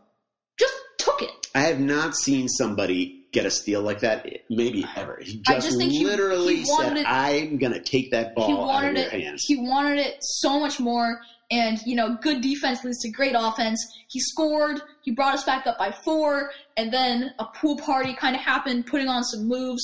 Just 0.60 0.74
took 0.98 1.22
it. 1.22 1.30
I 1.56 1.62
have 1.62 1.80
not 1.80 2.16
seen 2.16 2.48
somebody 2.48 3.26
get 3.32 3.46
a 3.46 3.52
steal 3.52 3.82
like 3.82 4.02
that, 4.02 4.28
maybe 4.50 4.86
ever. 4.96 5.20
He 5.24 5.38
just, 5.42 5.68
just 5.68 5.82
he- 5.82 6.06
literally 6.06 6.58
he 6.58 6.64
wanted 6.70 6.88
said, 6.90 6.98
it- 6.98 7.08
"I'm 7.08 7.58
going 7.58 7.74
to 7.74 7.82
take 7.82 8.12
that 8.12 8.36
ball 8.36 8.48
he 8.48 8.54
wanted 8.54 8.98
it. 8.98 9.12
hands." 9.12 9.44
He 9.48 9.56
wanted 9.58 10.00
it 10.00 10.18
so 10.22 10.60
much 10.60 10.80
more. 10.80 11.20
And 11.50 11.80
you 11.86 11.96
know, 11.96 12.18
good 12.22 12.42
defense 12.42 12.84
leads 12.84 13.00
to 13.00 13.10
great 13.10 13.36
offense. 13.38 13.80
He 14.10 14.20
scored. 14.20 14.82
He 15.02 15.12
brought 15.12 15.34
us 15.34 15.44
back 15.44 15.66
up 15.68 15.78
by 15.78 15.92
four, 16.06 16.52
and 16.78 16.94
then 16.94 17.32
a 17.40 17.46
pool 17.46 17.78
party 17.78 18.14
kind 18.14 18.36
of 18.36 18.42
happened, 18.42 18.86
putting 18.86 19.08
on 19.08 19.24
some 19.24 19.48
moves, 19.48 19.82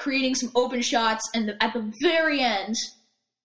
creating 0.00 0.34
some 0.34 0.50
open 0.54 0.82
shots, 0.82 1.28
and 1.34 1.54
at 1.60 1.72
the 1.72 1.92
very 2.00 2.40
end, 2.40 2.74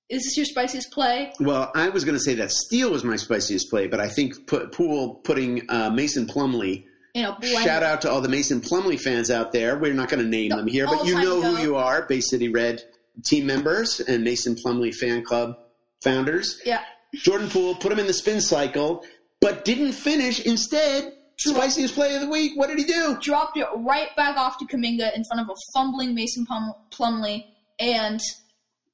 is 0.09 0.23
this 0.23 0.37
your 0.37 0.45
spiciest 0.45 0.91
play? 0.91 1.33
Well, 1.39 1.71
I 1.75 1.89
was 1.89 2.03
going 2.03 2.15
to 2.15 2.23
say 2.23 2.35
that 2.35 2.51
steal 2.51 2.91
was 2.91 3.03
my 3.03 3.15
spiciest 3.15 3.69
play, 3.69 3.87
but 3.87 3.99
I 3.99 4.07
think 4.07 4.47
put, 4.47 4.71
Poole 4.71 5.15
putting 5.15 5.69
uh, 5.69 5.89
Mason 5.89 6.25
Plumlee. 6.25 6.85
You 7.13 7.23
know. 7.23 7.37
Shout 7.41 7.81
out 7.83 8.01
to 8.01 8.09
all 8.11 8.21
the 8.21 8.29
Mason 8.29 8.61
Plumlee 8.61 8.99
fans 8.99 9.31
out 9.31 9.51
there. 9.51 9.77
We're 9.77 9.93
not 9.93 10.09
going 10.09 10.23
to 10.23 10.29
name 10.29 10.49
No, 10.49 10.57
them 10.57 10.67
here, 10.67 10.85
but 10.85 11.05
you 11.05 11.15
know 11.15 11.39
ago. 11.39 11.55
who 11.55 11.61
you 11.61 11.75
are: 11.75 12.05
Bay 12.07 12.19
City 12.21 12.49
Red 12.49 12.83
team 13.23 13.45
members 13.45 13.99
and 14.01 14.23
Mason 14.23 14.55
Plumlee 14.55 14.93
fan 14.93 15.23
club 15.23 15.57
founders. 16.03 16.61
Yeah, 16.65 16.81
Jordan 17.15 17.49
Poole 17.49 17.75
put 17.75 17.91
him 17.91 17.99
in 17.99 18.07
the 18.07 18.13
spin 18.13 18.41
cycle, 18.41 19.05
but 19.39 19.63
didn't 19.63 19.93
finish. 19.93 20.41
Instead, 20.41 21.13
spiciest 21.37 21.93
play 21.93 22.15
of 22.15 22.21
the 22.21 22.29
week. 22.29 22.53
What 22.55 22.67
did 22.69 22.77
he 22.79 22.85
do? 22.85 23.17
dropped 23.21 23.57
it 23.57 23.67
right 23.75 24.09
back 24.15 24.37
off 24.37 24.57
to 24.59 24.65
Kuminga 24.65 25.15
in 25.15 25.23
front 25.25 25.41
of 25.41 25.49
a 25.49 25.55
fumbling 25.73 26.15
Mason 26.15 26.45
Plum- 26.45 26.73
Plumlee, 26.91 27.45
and 27.79 28.21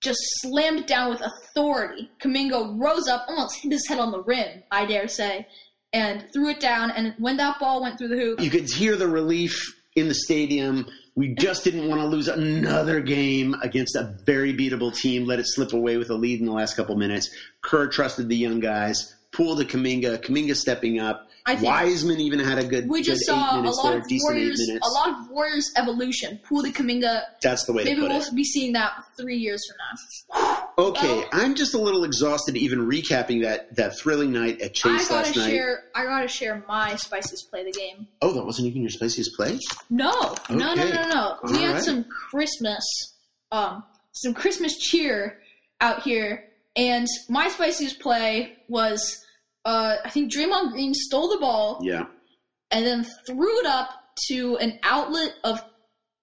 just 0.01 0.19
slammed 0.41 0.79
it 0.79 0.87
down 0.87 1.09
with 1.11 1.21
authority. 1.21 2.09
Kuminga 2.21 2.79
rose 2.79 3.07
up, 3.07 3.25
almost 3.27 3.57
hit 3.57 3.71
his 3.71 3.87
head 3.87 3.99
on 3.99 4.11
the 4.11 4.23
rim, 4.23 4.63
I 4.71 4.85
dare 4.85 5.07
say, 5.07 5.47
and 5.93 6.25
threw 6.33 6.49
it 6.49 6.59
down. 6.59 6.91
And 6.91 7.13
when 7.19 7.37
that 7.37 7.59
ball 7.59 7.81
went 7.81 7.97
through 7.99 8.07
the 8.09 8.17
hoop, 8.17 8.39
You 8.41 8.49
could 8.49 8.69
hear 8.69 8.95
the 8.95 9.07
relief 9.07 9.61
in 9.95 10.07
the 10.07 10.15
stadium. 10.15 10.87
We 11.15 11.35
just 11.35 11.63
didn't 11.63 11.87
want 11.89 12.01
to 12.01 12.07
lose 12.07 12.27
another 12.29 13.01
game 13.01 13.55
against 13.61 13.95
a 13.95 14.15
very 14.25 14.53
beatable 14.55 14.95
team. 14.95 15.25
Let 15.25 15.39
it 15.39 15.45
slip 15.45 15.73
away 15.73 15.97
with 15.97 16.09
a 16.09 16.15
lead 16.15 16.39
in 16.39 16.45
the 16.45 16.53
last 16.53 16.75
couple 16.75 16.95
minutes. 16.95 17.29
Kerr 17.61 17.87
trusted 17.87 18.29
the 18.29 18.35
young 18.37 18.59
guys. 18.61 19.13
Poole 19.33 19.57
to 19.57 19.65
Kuminga. 19.65 20.23
Kuminga 20.23 20.55
stepping 20.55 20.99
up. 20.99 21.27
I 21.45 21.55
think 21.55 21.67
Wiseman 21.67 22.19
even 22.19 22.39
had 22.39 22.57
a 22.59 22.63
good. 22.63 22.87
we 22.87 23.01
just 23.01 23.25
good 23.25 23.33
eight 23.33 23.39
saw 23.39 23.59
a 23.59 23.61
lot 23.61 23.83
there, 23.83 23.97
of 23.99 24.05
Warriors, 24.23 24.69
a 24.69 24.87
lot 24.89 25.09
of 25.09 25.29
Warriors 25.29 25.71
evolution. 25.75 26.39
Poole 26.43 26.63
to 26.63 26.71
Kuminga. 26.71 27.23
That's 27.41 27.65
the 27.65 27.73
way 27.73 27.83
Maybe 27.83 27.95
to 27.95 28.01
put 28.01 28.11
we'll 28.11 28.21
it. 28.21 28.35
be 28.35 28.43
seeing 28.43 28.73
that 28.73 28.93
three 29.17 29.37
years 29.37 29.65
from 29.67 29.77
now. 30.39 30.67
Okay, 30.77 31.23
I'm 31.33 31.55
just 31.55 31.73
a 31.73 31.77
little 31.77 32.03
exhausted 32.03 32.55
even 32.57 32.79
recapping 32.87 33.41
that 33.43 33.75
that 33.75 33.97
thrilling 33.97 34.31
night 34.31 34.61
at 34.61 34.69
I 34.71 34.73
Chase 34.73 35.09
gotta 35.09 35.27
last 35.27 35.35
night. 35.37 35.49
share. 35.49 35.83
I 35.95 36.05
gotta 36.05 36.27
share 36.27 36.63
my 36.67 36.95
spiciest 36.95 37.49
play 37.49 37.61
of 37.61 37.65
the 37.67 37.71
game. 37.79 38.07
Oh, 38.21 38.33
that 38.33 38.45
wasn't 38.45 38.67
even 38.67 38.81
your 38.81 38.91
spiciest 38.91 39.35
play. 39.35 39.59
No, 39.89 40.11
no, 40.49 40.55
no, 40.55 40.71
Okay. 40.73 40.91
no, 40.93 41.09
no. 41.09 41.37
We 41.43 41.49
All 41.57 41.59
had 41.63 41.73
right. 41.75 41.83
some 41.83 42.03
Christmas, 42.05 42.83
um, 43.51 43.83
some 44.13 44.33
Christmas 44.33 44.77
cheer 44.77 45.39
out 45.81 46.03
here, 46.03 46.45
and 46.75 47.07
my 47.29 47.49
spiciest 47.49 47.99
play 47.99 48.57
was 48.67 49.23
uh, 49.65 49.95
I 50.03 50.09
think 50.09 50.31
Draymond 50.31 50.71
Green 50.71 50.93
stole 50.93 51.29
the 51.29 51.37
ball 51.39 51.79
Yeah. 51.83 52.05
and 52.71 52.85
then 52.85 53.05
threw 53.27 53.59
it 53.59 53.65
up 53.65 53.89
to 54.27 54.57
an 54.57 54.79
outlet 54.83 55.33
of 55.43 55.61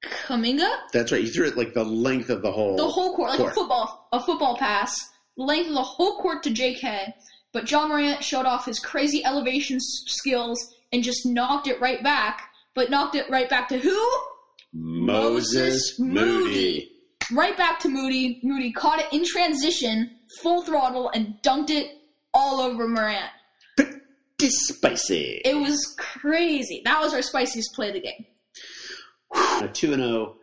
Kuminga, 0.04 0.68
That's 0.92 1.11
right. 1.11 1.23
He 1.25 1.28
threw 1.30 1.47
it 1.49 1.57
like 1.57 1.75
the 1.75 1.85
length 1.85 2.30
of 2.30 2.42
the 2.42 2.52
whole. 2.52 2.76
the 2.76 2.87
whole 2.88 3.14
court, 3.16 3.30
like 3.30 3.38
court. 3.40 3.50
a 3.52 3.54
football, 3.54 4.09
a 4.12 4.21
football 4.21 4.57
pass, 4.57 4.97
the 5.37 5.42
length 5.45 5.68
of 5.68 5.75
the 5.75 5.83
whole 5.83 6.18
court 6.21 6.42
to 6.45 6.50
J.K. 6.50 7.12
But 7.52 7.68
Ja 7.71 7.87
Morant 7.88 8.23
showed 8.23 8.47
off 8.47 8.64
his 8.66 8.78
crazy 8.78 9.25
elevation 9.25 9.76
s- 9.76 10.02
skills 10.07 10.75
and 10.92 11.02
just 11.02 11.26
knocked 11.26 11.66
it 11.66 11.80
right 11.80 12.02
back. 12.02 12.42
But 12.75 12.90
knocked 12.90 13.16
it 13.16 13.28
right 13.28 13.49
back 13.50 13.68
to 13.71 13.78
who? 13.78 13.99
Moses 14.73 15.99
Moses 15.99 15.99
Moody. 15.99 16.45
Moody. 16.45 16.92
Right 17.33 17.57
back 17.57 17.80
to 17.80 17.88
Moody. 17.88 18.40
Moody 18.45 18.71
caught 18.73 19.00
it 19.00 19.07
in 19.12 19.25
transition, 19.25 20.11
full 20.42 20.62
throttle, 20.62 21.11
and 21.11 21.35
dunked 21.42 21.71
it 21.71 21.98
all 22.38 22.61
over 22.61 22.87
Morant. 22.87 23.30
Pretty 23.76 24.50
spicy. 24.50 25.40
It 25.45 25.57
was 25.57 25.97
crazy. 25.99 26.83
That 26.85 27.00
was 27.00 27.12
our 27.12 27.23
spiciest 27.23 27.75
play 27.75 27.88
of 27.88 27.95
the 27.95 28.00
game. 28.00 28.25
a 29.35 29.68
2 29.68 29.92
and 29.92 30.02
0 30.02 30.37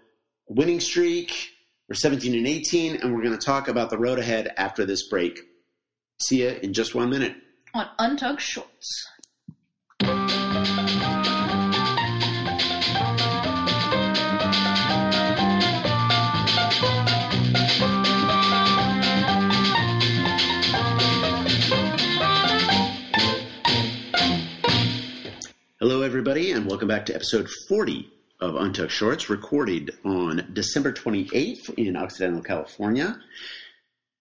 winning 0.50 0.82
streak. 0.82 1.52
We're 1.88 1.96
17 1.96 2.34
and 2.36 2.48
18, 2.48 2.98
and 2.98 3.14
we're 3.16 3.24
going 3.24 3.38
to 3.38 3.46
talk 3.46 3.68
about 3.70 3.90
the 3.90 3.98
road 3.98 4.20
ahead 4.20 4.52
after 4.58 4.86
this 4.86 5.08
break. 5.08 5.40
See 6.22 6.42
you 6.42 6.50
in 6.50 6.74
just 6.74 6.96
one 6.96 7.10
minute. 7.10 7.36
on 7.74 7.88
Untucked 8.00 8.42
Shorts. 8.42 9.08
Hello, 25.88 26.02
everybody, 26.02 26.52
and 26.52 26.66
welcome 26.66 26.88
back 26.88 27.06
to 27.06 27.14
episode 27.14 27.48
40 27.70 28.12
of 28.40 28.56
Untucked 28.56 28.92
Shorts, 28.92 29.30
recorded 29.30 29.96
on 30.04 30.50
December 30.52 30.92
28th 30.92 31.76
in 31.78 31.96
Occidental, 31.96 32.42
California. 32.42 33.22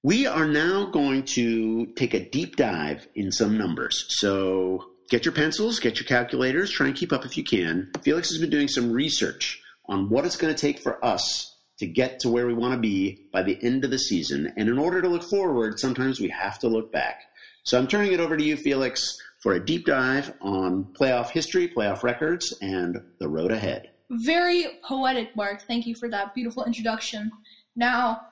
We 0.03 0.27
are 0.27 0.47
now 0.47 0.91
going 0.91 1.23
to 1.37 1.87
take 1.97 2.13
a 2.13 2.29
deep 2.29 2.57
dive 2.57 3.09
in 3.15 3.33
some 3.33 3.57
numbers. 3.57 4.05
So 4.11 4.91
get 5.09 5.25
your 5.25 5.33
pencils, 5.33 5.81
get 5.81 5.99
your 5.99 6.05
calculators, 6.05 6.71
try 6.71 6.89
and 6.89 6.95
keep 6.95 7.15
up 7.15 7.25
if 7.25 7.39
you 7.39 7.45
can. 7.45 7.91
Felix 8.03 8.29
has 8.29 8.39
been 8.39 8.51
doing 8.51 8.69
some 8.69 8.93
research 8.93 9.63
on 9.89 10.11
what 10.11 10.27
it's 10.27 10.37
going 10.37 10.55
to 10.55 10.61
take 10.61 10.81
for 10.81 11.03
us 11.03 11.57
to 11.79 11.87
get 11.87 12.21
to 12.21 12.29
where 12.29 12.47
we 12.47 12.53
want 12.53 12.75
to 12.75 12.79
be 12.79 13.27
by 13.33 13.43
the 13.43 13.59
end 13.63 13.87
of 13.87 13.91
the 13.91 13.99
season. 13.99 14.53
And 14.59 14.69
in 14.69 14.79
order 14.79 15.01
to 15.01 15.09
look 15.09 15.23
forward, 15.23 15.81
sometimes 15.81 16.21
we 16.21 16.29
have 16.29 16.59
to 16.59 16.69
look 16.69 16.93
back. 16.93 17.23
So 17.63 17.79
I'm 17.79 17.89
turning 17.89 18.13
it 18.13 18.21
over 18.21 18.37
to 18.37 18.45
you, 18.45 18.59
Felix, 18.59 19.17
for 19.45 19.53
a 19.53 19.65
deep 19.65 19.85
dive 19.85 20.33
on 20.41 20.87
playoff 20.99 21.29
history, 21.29 21.69
playoff 21.69 22.03
records, 22.03 22.55
and 22.63 22.99
the 23.21 23.29
road 23.29 23.53
ahead. 23.53 23.91
Very 24.11 24.81
poetic, 24.89 25.37
Mark. 25.37 25.67
Thank 25.69 25.87
you 25.87 25.95
for 26.01 26.09
that 26.09 26.35
beautiful 26.35 26.65
introduction. 26.65 27.31
Now, 27.77 28.23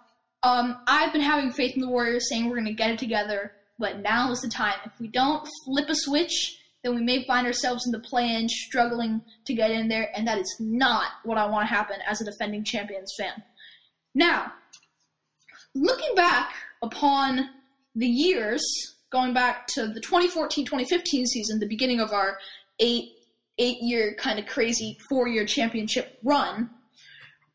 um, 0.42 0.78
I've 0.86 1.12
been 1.12 1.20
having 1.20 1.52
faith 1.52 1.74
in 1.74 1.82
the 1.82 1.88
Warriors, 1.88 2.30
saying 2.30 2.48
we're 2.48 2.56
going 2.56 2.64
to 2.64 2.72
get 2.72 2.92
it 2.92 2.98
together, 2.98 3.52
but 3.78 4.00
now 4.00 4.30
is 4.30 4.40
the 4.40 4.48
time. 4.48 4.76
If 4.86 4.92
we 4.98 5.08
don't 5.08 5.46
flip 5.66 5.90
a 5.90 5.94
switch, 5.94 6.58
then 6.82 6.94
we 6.94 7.02
may 7.02 7.26
find 7.26 7.46
ourselves 7.46 7.84
in 7.84 7.92
the 7.92 8.00
play-in, 8.00 8.48
struggling 8.48 9.20
to 9.44 9.52
get 9.52 9.70
in 9.70 9.88
there, 9.88 10.10
and 10.16 10.26
that 10.26 10.38
is 10.38 10.56
not 10.60 11.08
what 11.24 11.36
I 11.36 11.44
want 11.44 11.68
to 11.68 11.74
happen 11.74 11.96
as 12.08 12.22
a 12.22 12.24
defending 12.24 12.64
champions 12.64 13.12
fan. 13.18 13.42
Now, 14.14 14.50
looking 15.74 16.14
back 16.14 16.54
upon 16.80 17.50
the 17.94 18.08
years, 18.08 18.62
going 19.12 19.34
back 19.34 19.66
to 19.68 19.86
the 19.86 20.00
2014-2015 20.00 21.26
season, 21.26 21.60
the 21.60 21.68
beginning 21.68 22.00
of 22.00 22.12
our 22.12 22.38
eight 22.80 23.12
eight 23.58 23.76
year 23.82 24.16
kind 24.18 24.38
of 24.38 24.46
crazy 24.46 24.98
four 25.08 25.28
year 25.28 25.44
championship 25.44 26.18
run, 26.24 26.70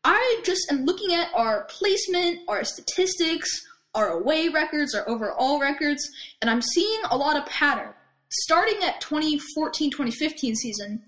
I 0.04 0.40
just 0.44 0.70
am 0.70 0.84
looking 0.84 1.12
at 1.12 1.28
our 1.34 1.64
placement, 1.64 2.40
our 2.48 2.64
statistics, 2.64 3.50
our 3.94 4.10
away 4.10 4.48
records, 4.48 4.94
our 4.94 5.08
overall 5.08 5.60
records, 5.60 6.08
and 6.40 6.50
I'm 6.50 6.62
seeing 6.62 7.00
a 7.10 7.16
lot 7.16 7.36
of 7.36 7.44
pattern. 7.46 7.92
Starting 8.30 8.82
at 8.84 9.02
2014-2015 9.02 10.54
season, 10.54 11.02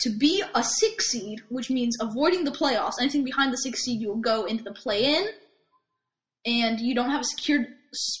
to 0.00 0.10
be 0.10 0.42
a 0.54 0.62
six 0.62 1.08
seed, 1.08 1.40
which 1.48 1.70
means 1.70 1.96
avoiding 2.00 2.44
the 2.44 2.50
playoffs, 2.50 2.94
anything 3.00 3.24
behind 3.24 3.52
the 3.52 3.58
six 3.58 3.82
seed, 3.82 4.00
you 4.00 4.08
will 4.08 4.16
go 4.16 4.44
into 4.44 4.62
the 4.62 4.72
play-in, 4.72 5.26
and 6.44 6.80
you 6.80 6.94
don't 6.94 7.10
have 7.10 7.22
a 7.22 7.24
secured 7.24 7.66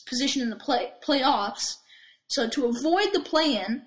position 0.06 0.42
in 0.42 0.50
the 0.50 0.56
play 0.56 0.92
playoffs. 1.06 1.76
So 2.28 2.48
to 2.48 2.66
avoid 2.66 3.12
the 3.12 3.20
play-in, 3.20 3.82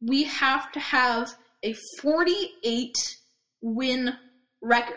we 0.00 0.24
have 0.24 0.70
to 0.72 0.80
have 0.80 1.32
a 1.62 1.74
48 2.00 2.94
win 3.62 4.14
record. 4.62 4.96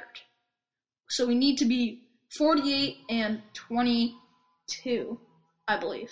So 1.09 1.25
we 1.25 1.35
need 1.35 1.57
to 1.57 1.65
be 1.65 2.03
48 2.37 2.97
and 3.09 3.41
22, 3.53 5.19
I 5.67 5.77
believe. 5.77 6.09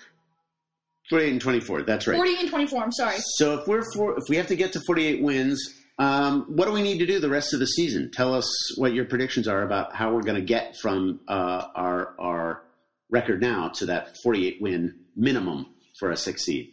48 1.09 1.31
and 1.31 1.41
24, 1.41 1.81
that's 1.83 2.07
right. 2.07 2.15
48 2.15 2.39
and 2.39 2.49
24, 2.49 2.83
I'm 2.83 2.91
sorry. 2.91 3.17
So 3.35 3.59
if 3.59 3.67
we're 3.67 3.83
for, 3.93 4.17
if 4.17 4.23
we 4.29 4.37
have 4.37 4.47
to 4.47 4.55
get 4.55 4.73
to 4.73 4.81
48 4.85 5.21
wins, 5.21 5.81
um, 5.99 6.45
what 6.47 6.65
do 6.65 6.71
we 6.71 6.81
need 6.81 6.99
to 6.99 7.05
do 7.05 7.19
the 7.19 7.29
rest 7.29 7.53
of 7.53 7.59
the 7.59 7.65
season? 7.65 8.11
Tell 8.11 8.33
us 8.33 8.77
what 8.77 8.93
your 8.93 9.05
predictions 9.05 9.47
are 9.47 9.63
about 9.63 9.95
how 9.95 10.13
we're 10.13 10.23
going 10.23 10.39
to 10.39 10.45
get 10.45 10.77
from 10.77 11.19
uh, 11.27 11.67
our 11.75 12.15
our 12.19 12.63
record 13.11 13.41
now 13.41 13.67
to 13.75 13.85
that 13.87 14.15
48 14.23 14.57
win 14.61 14.95
minimum 15.15 15.67
for 15.99 16.09
a 16.11 16.17
six 16.17 16.43
seed. 16.45 16.71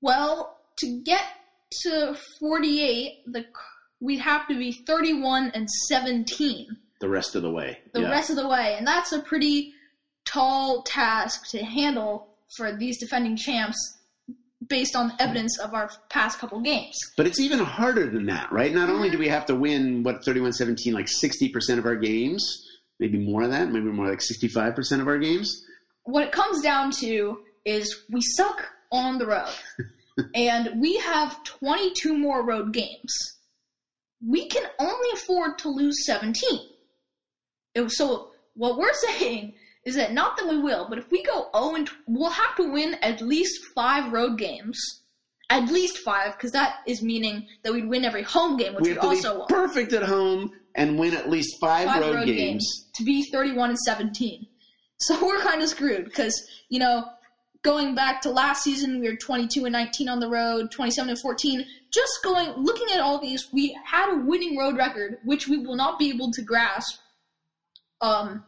Well, 0.00 0.56
to 0.78 1.02
get 1.04 1.22
to 1.82 2.16
48, 2.40 3.12
the 3.26 3.44
we'd 4.00 4.18
have 4.20 4.46
to 4.48 4.56
be 4.56 4.72
31 4.72 5.50
and 5.54 5.68
17 5.88 6.66
The 7.00 7.08
rest 7.08 7.34
of 7.34 7.42
the 7.42 7.50
way. 7.50 7.78
the 7.92 8.00
Yeah. 8.02 8.10
rest 8.10 8.30
of 8.30 8.36
the 8.36 8.46
way, 8.48 8.76
and 8.78 8.86
that's 8.86 9.12
a 9.12 9.20
pretty 9.20 9.72
tall 10.24 10.82
task 10.82 11.48
to 11.50 11.64
handle 11.64 12.28
for 12.56 12.76
these 12.76 12.98
defending 13.00 13.36
champs 13.36 13.76
based 14.68 14.94
on 14.94 15.12
evidence 15.18 15.58
of 15.58 15.74
our 15.74 15.90
past 16.10 16.38
couple 16.38 16.60
games. 16.60 16.96
But 17.16 17.26
it's 17.26 17.40
even 17.40 17.58
harder 17.58 18.08
than 18.10 18.26
that, 18.26 18.52
right? 18.52 18.72
Not 18.72 18.88
only 18.90 19.08
do 19.10 19.18
we 19.18 19.28
have 19.28 19.46
to 19.46 19.54
win 19.54 20.02
what 20.02 20.22
31-17 20.24 20.92
like 20.92 21.06
60% 21.06 21.78
of 21.78 21.86
our 21.86 21.96
games, 21.96 22.67
maybe 22.98 23.18
more 23.18 23.42
than 23.42 23.50
that, 23.52 23.72
maybe 23.72 23.86
more 23.86 24.08
like 24.08 24.20
65% 24.20 25.00
of 25.00 25.08
our 25.08 25.18
games. 25.18 25.64
What 26.04 26.24
it 26.24 26.32
comes 26.32 26.62
down 26.62 26.90
to 27.00 27.38
is 27.64 28.04
we 28.10 28.20
suck 28.20 28.66
on 28.90 29.18
the 29.18 29.26
road. 29.26 29.52
and 30.34 30.80
we 30.80 30.98
have 30.98 31.42
22 31.44 32.16
more 32.16 32.44
road 32.44 32.72
games. 32.72 33.14
We 34.26 34.48
can 34.48 34.64
only 34.78 35.10
afford 35.12 35.58
to 35.58 35.68
lose 35.68 36.04
17. 36.06 36.34
It- 37.74 37.90
so 37.90 38.32
what 38.54 38.78
we're 38.78 38.92
saying 39.18 39.54
is 39.84 39.94
that 39.94 40.12
not 40.12 40.36
that 40.36 40.48
we 40.48 40.58
will, 40.58 40.86
but 40.88 40.98
if 40.98 41.10
we 41.10 41.22
go 41.22 41.48
0 41.56 41.74
and 41.76 41.90
we'll 42.06 42.30
have 42.30 42.56
to 42.56 42.70
win 42.70 42.94
at 43.02 43.20
least 43.20 43.60
5 43.74 44.12
road 44.12 44.38
games. 44.38 44.78
At 45.50 45.70
least 45.70 45.98
5 45.98 46.32
because 46.32 46.52
that 46.52 46.80
is 46.86 47.00
meaning 47.02 47.46
that 47.62 47.72
we'd 47.72 47.88
win 47.88 48.04
every 48.04 48.22
home 48.22 48.58
game, 48.58 48.74
which 48.74 48.84
we 48.84 48.92
to 48.94 49.00
also 49.00 49.46
perfect 49.46 49.94
at 49.94 50.02
home 50.02 50.50
and 50.78 50.96
win 50.98 51.12
at 51.14 51.28
least 51.28 51.58
five, 51.60 51.86
five 51.86 52.00
road, 52.00 52.26
games. 52.26 52.86
to 52.94 53.04
be 53.04 53.24
31 53.24 53.70
and 53.70 53.78
17. 53.78 54.46
So 55.00 55.24
we're 55.24 55.38
kind 55.38 55.62
of 55.62 55.68
screwed 55.68 56.06
because, 56.06 56.44
you 56.70 56.80
know, 56.80 57.04
going 57.62 57.94
back 57.94 58.20
to 58.22 58.30
last 58.30 58.64
season, 58.64 58.98
we 58.98 59.08
were 59.08 59.14
22 59.14 59.64
and 59.64 59.72
19 59.72 60.08
on 60.08 60.18
the 60.18 60.28
road, 60.28 60.72
27 60.72 61.10
and 61.10 61.20
14. 61.20 61.64
Just 61.92 62.18
going, 62.24 62.50
looking 62.56 62.88
at 62.92 62.98
all 62.98 63.20
these, 63.20 63.46
we 63.52 63.78
had 63.84 64.12
a 64.12 64.16
winning 64.16 64.58
road 64.58 64.76
record, 64.76 65.18
which 65.24 65.46
we 65.46 65.56
will 65.56 65.76
not 65.76 66.00
be 66.00 66.10
able 66.10 66.32
to 66.32 66.42
grasp. 66.42 66.98
Um, 68.00 68.42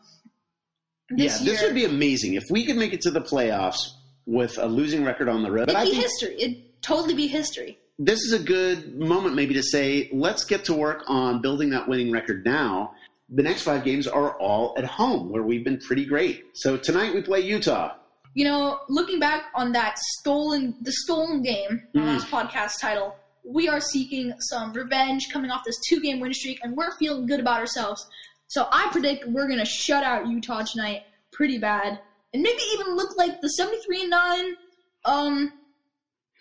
this 1.10 1.38
yeah, 1.38 1.44
year. 1.44 1.54
this 1.54 1.62
would 1.62 1.74
be 1.76 1.84
amazing 1.84 2.34
if 2.34 2.50
we 2.50 2.66
could 2.66 2.76
make 2.76 2.92
it 2.92 3.02
to 3.02 3.12
the 3.12 3.20
playoffs 3.20 3.90
with 4.26 4.58
a 4.58 4.66
losing 4.66 5.04
record 5.04 5.28
on 5.28 5.44
the 5.44 5.52
road. 5.52 5.66
But 5.66 5.76
It'd 5.76 5.82
I 5.82 5.84
be 5.84 5.90
think 5.92 6.02
history. 6.02 6.34
It'd 6.36 6.82
totally 6.82 7.14
be 7.14 7.28
history. 7.28 7.78
This 8.02 8.20
is 8.20 8.32
a 8.32 8.38
good 8.38 8.98
moment 8.98 9.34
maybe 9.34 9.52
to 9.52 9.62
say 9.62 10.08
let's 10.10 10.44
get 10.44 10.64
to 10.64 10.72
work 10.72 11.04
on 11.06 11.42
building 11.42 11.68
that 11.68 11.86
winning 11.86 12.10
record 12.10 12.46
now. 12.46 12.94
The 13.28 13.42
next 13.42 13.62
five 13.62 13.84
games 13.84 14.08
are 14.08 14.32
all 14.38 14.74
at 14.78 14.84
home, 14.84 15.30
where 15.30 15.42
we've 15.42 15.62
been 15.62 15.78
pretty 15.78 16.06
great. 16.06 16.46
So 16.54 16.78
tonight 16.78 17.14
we 17.14 17.20
play 17.20 17.40
Utah. 17.40 17.94
You 18.32 18.46
know, 18.46 18.80
looking 18.88 19.20
back 19.20 19.44
on 19.54 19.72
that 19.72 19.98
stolen, 19.98 20.74
the 20.80 20.92
stolen 20.92 21.42
game, 21.42 21.82
Mhm. 21.94 22.06
last 22.06 22.26
podcast 22.28 22.80
title, 22.80 23.14
we 23.44 23.68
are 23.68 23.80
seeking 23.80 24.32
some 24.40 24.72
revenge 24.72 25.28
coming 25.30 25.50
off 25.50 25.62
this 25.64 25.78
two-game 25.88 26.20
win 26.20 26.32
streak, 26.32 26.58
and 26.62 26.74
we're 26.76 26.96
feeling 26.96 27.26
good 27.26 27.40
about 27.40 27.60
ourselves. 27.60 28.04
So 28.46 28.66
I 28.72 28.88
predict 28.92 29.28
we're 29.28 29.46
gonna 29.48 29.64
shut 29.66 30.04
out 30.04 30.26
Utah 30.26 30.62
tonight, 30.62 31.02
pretty 31.32 31.58
bad, 31.58 32.00
and 32.32 32.42
maybe 32.42 32.62
even 32.72 32.96
look 32.96 33.16
like 33.18 33.42
the 33.42 33.48
seventy-three 33.50 34.00
and 34.02 34.10
nine, 34.10 34.56
um, 35.04 35.52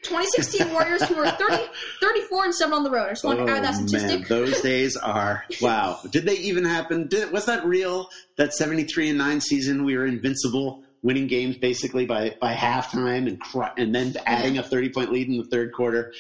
2016 0.04 0.72
Warriors 0.74 1.04
who 1.04 1.16
were 1.16 1.30
30, 1.30 1.58
34 2.02 2.46
and 2.46 2.56
seven 2.56 2.74
on 2.74 2.84
the 2.84 2.90
road. 2.92 3.08
I 3.08 3.10
just 3.10 3.24
want 3.24 3.40
to 3.40 3.46
oh, 3.46 3.48
add 3.50 3.64
that 3.64 3.76
Oh, 3.76 3.86
statistic. 3.88 4.20
man, 4.22 4.26
those 4.30 4.62
days 4.62 4.96
are 4.98 5.44
wow. 5.62 6.00
Did 6.10 6.26
they 6.26 6.38
even 6.38 6.64
happen? 6.66 7.08
Did, 7.08 7.32
was 7.32 7.46
that 7.48 7.66
real? 7.66 8.10
That 8.38 8.54
seventy-three 8.54 9.10
and 9.10 9.18
nine 9.18 9.42
season, 9.42 9.84
we 9.84 9.98
were 9.98 10.06
invincible. 10.06 10.84
winning 11.02 11.28
games 11.28 11.58
basically 11.58 12.06
by 12.06 12.36
by 12.42 12.54
halftime 12.54 13.28
and 13.28 13.40
cr- 13.40 13.74
and 13.78 13.94
then 13.96 14.16
adding 14.26 14.58
a 14.58 14.64
30 14.64 14.90
point 14.90 15.12
lead 15.12 15.28
in 15.28 15.38
the 15.38 15.46
third 15.46 15.72
quarter. 15.74 16.14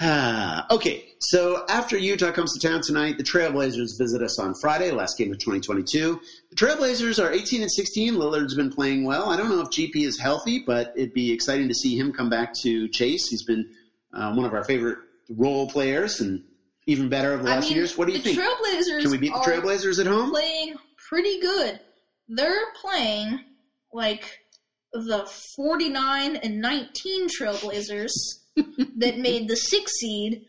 Ah, 0.00 0.66
okay, 0.70 1.04
so 1.18 1.64
after 1.68 1.98
Utah 1.98 2.32
comes 2.32 2.52
to 2.54 2.66
town 2.66 2.80
tonight, 2.80 3.18
the 3.18 3.24
Trailblazers 3.24 3.98
visit 3.98 4.22
us 4.22 4.38
on 4.38 4.54
Friday, 4.54 4.90
last 4.90 5.18
game 5.18 5.30
of 5.30 5.38
2022. 5.38 6.20
The 6.50 6.56
Trailblazers 6.56 7.22
are 7.22 7.30
18 7.30 7.62
and 7.62 7.70
16. 7.70 8.14
Lillard's 8.14 8.54
been 8.54 8.72
playing 8.72 9.04
well. 9.04 9.28
I 9.28 9.36
don't 9.36 9.50
know 9.50 9.60
if 9.60 9.68
GP 9.68 9.96
is 9.96 10.18
healthy, 10.18 10.62
but 10.66 10.92
it'd 10.96 11.12
be 11.12 11.32
exciting 11.32 11.68
to 11.68 11.74
see 11.74 11.96
him 11.96 12.12
come 12.12 12.30
back 12.30 12.54
to 12.62 12.88
Chase. 12.88 13.28
He's 13.28 13.44
been 13.44 13.68
uh, 14.14 14.32
one 14.34 14.46
of 14.46 14.54
our 14.54 14.64
favorite 14.64 14.98
role 15.28 15.68
players 15.68 16.20
and 16.20 16.42
even 16.86 17.08
better 17.08 17.32
over 17.32 17.42
the 17.42 17.50
I 17.50 17.56
last 17.56 17.68
mean, 17.68 17.76
years. 17.76 17.96
What 17.96 18.06
do 18.06 18.12
you 18.12 18.18
the 18.18 18.34
think? 18.34 18.38
Trailblazers 18.38 19.02
Can 19.02 19.10
we 19.10 19.18
beat 19.18 19.32
the 19.32 19.38
Trailblazers 19.40 20.00
at 20.00 20.06
home? 20.06 20.30
playing 20.30 20.74
pretty 20.96 21.40
good. 21.40 21.78
They're 22.28 22.72
playing 22.80 23.40
like 23.92 24.38
the 24.92 25.26
49 25.56 26.36
and 26.36 26.60
19 26.60 27.28
Trailblazers 27.28 28.10
that 28.56 29.18
made 29.18 29.48
the 29.48 29.56
six 29.56 29.92
seed 29.98 30.44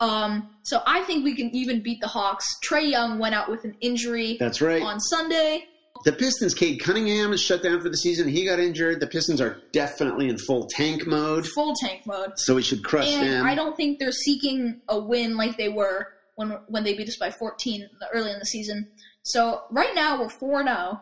Um, 0.00 0.50
so 0.62 0.80
I 0.86 1.02
think 1.02 1.24
we 1.24 1.34
can 1.34 1.54
even 1.54 1.82
beat 1.82 2.00
the 2.00 2.06
Hawks. 2.08 2.46
Trae 2.64 2.88
Young 2.90 3.18
went 3.18 3.34
out 3.34 3.50
with 3.50 3.64
an 3.64 3.74
injury 3.80 4.36
That's 4.38 4.60
right. 4.60 4.82
on 4.82 5.00
Sunday. 5.00 5.64
The 6.04 6.12
Pistons, 6.12 6.54
Cade 6.54 6.80
Cunningham 6.80 7.32
is 7.32 7.42
shut 7.42 7.62
down 7.62 7.80
for 7.80 7.88
the 7.88 7.96
season. 7.96 8.28
He 8.28 8.44
got 8.44 8.60
injured. 8.60 9.00
The 9.00 9.08
Pistons 9.08 9.40
are 9.40 9.60
definitely 9.72 10.28
in 10.28 10.38
full 10.38 10.68
tank 10.70 11.06
mode, 11.08 11.44
Full 11.48 11.74
tank 11.74 12.06
mode. 12.06 12.32
so 12.36 12.54
we 12.54 12.62
should 12.62 12.84
crush 12.84 13.08
And 13.08 13.26
them. 13.26 13.44
I 13.46 13.56
don't 13.56 13.76
think 13.76 13.98
they're 13.98 14.12
seeking 14.12 14.80
a 14.88 14.98
win 15.00 15.36
like 15.36 15.56
they 15.56 15.68
were 15.68 16.06
when 16.36 16.50
when 16.68 16.84
they 16.84 16.94
beat 16.94 17.08
us 17.08 17.16
by 17.16 17.32
14 17.32 17.88
early 18.14 18.30
in 18.30 18.38
the 18.38 18.44
season. 18.46 18.86
So 19.24 19.62
right 19.72 19.92
now 19.96 20.20
we're 20.20 20.28
4 20.28 20.62
0. 20.62 21.00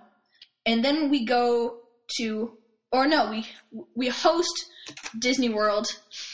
And 0.64 0.82
then 0.82 1.10
we 1.10 1.26
go 1.26 1.80
to 2.16 2.52
or 2.92 3.06
no, 3.06 3.30
we 3.30 3.46
we 3.94 4.08
host 4.08 4.66
Disney 5.18 5.48
World 5.48 5.86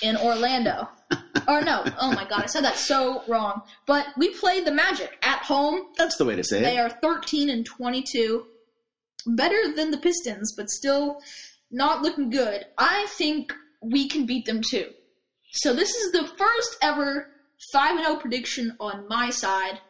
in 0.02 0.16
Orlando. 0.16 0.88
or 1.49 1.62
no, 1.62 1.85
oh 2.00 2.12
my 2.12 2.26
god, 2.28 2.44
I 2.44 2.47
said 2.47 2.64
that 2.64 2.76
so 2.76 3.23
wrong. 3.28 3.62
But 3.87 4.06
we 4.16 4.30
played 4.30 4.64
the 4.64 4.73
Magic 4.73 5.18
at 5.23 5.38
home. 5.38 5.87
That's 5.97 6.16
the 6.16 6.25
way 6.25 6.37
to 6.37 6.44
say 6.44 6.59
it. 6.59 6.62
They 6.62 6.78
are 6.78 6.90
13 6.90 7.50
and 7.50 7.64
22. 7.64 8.47
Better 9.26 9.75
than 9.75 9.90
the 9.90 9.99
Pistons, 9.99 10.54
but 10.56 10.68
still 10.68 11.21
not 11.71 12.02
looking 12.02 12.30
good. 12.30 12.64
I 12.76 13.06
think 13.11 13.52
we 13.80 14.09
can 14.09 14.26
beat 14.26 14.47
them 14.47 14.61
too. 14.68 14.90
So 15.52 15.75
this 15.75 15.94
is 15.94 16.12
the 16.12 16.26
first 16.26 16.76
ever 16.82 17.28
5 17.73 18.04
0 18.04 18.16
prediction 18.16 18.76
on 18.80 19.06
my 19.09 19.30
side 19.30 19.80